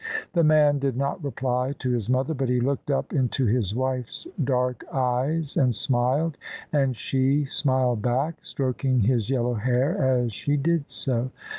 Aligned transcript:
The 0.33 0.43
man 0.43 0.79
did 0.79 0.97
not 0.97 1.23
reply 1.23 1.75
to 1.77 1.91
his 1.91 2.09
mother, 2.09 2.33
but 2.33 2.49
he 2.49 2.59
looked 2.59 2.89
up 2.89 3.13
into 3.13 3.45
his 3.45 3.75
wife's 3.75 4.27
dark 4.43 4.83
eyes 4.91 5.55
and 5.55 5.75
smiled; 5.75 6.39
and 6.73 6.95
she 6.95 7.45
smiled 7.45 8.01
back, 8.01 8.43
stroking 8.43 9.01
his 9.01 9.29
yellow 9.29 9.53
hair 9.53 9.95
as 9.95 10.33
she 10.33 10.57
did 10.57 10.89
so. 10.89 11.29